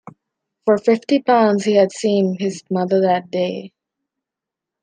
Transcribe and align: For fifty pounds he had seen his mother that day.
For 0.65 0.79
fifty 0.79 1.21
pounds 1.21 1.63
he 1.65 1.75
had 1.75 1.91
seen 1.91 2.37
his 2.39 2.63
mother 2.71 3.01
that 3.01 3.29
day. 3.29 3.71